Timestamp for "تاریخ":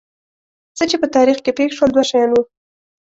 1.15-1.37